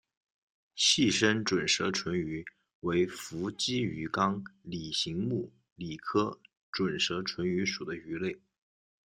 [0.73, 2.43] 细身准舌唇鱼
[2.79, 6.39] 为辐鳍鱼纲鲤形目鲤科
[6.71, 8.39] 准舌唇鱼属的鱼类。